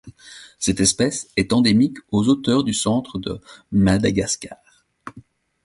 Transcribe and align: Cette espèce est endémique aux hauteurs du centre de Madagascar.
Cette 0.57 0.79
espèce 0.79 1.29
est 1.37 1.53
endémique 1.53 1.99
aux 2.11 2.27
hauteurs 2.27 2.63
du 2.63 2.73
centre 2.73 3.19
de 3.19 3.39
Madagascar. 3.71 4.57